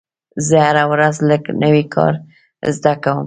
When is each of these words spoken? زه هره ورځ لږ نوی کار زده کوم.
زه 0.47 0.55
هره 0.67 0.83
ورځ 0.91 1.15
لږ 1.29 1.43
نوی 1.63 1.83
کار 1.93 2.13
زده 2.75 2.93
کوم. 3.03 3.19